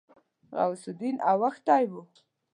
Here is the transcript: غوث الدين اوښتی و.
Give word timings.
غوث 0.57 0.83
الدين 0.91 1.17
اوښتی 1.31 1.83
و. 1.91 1.93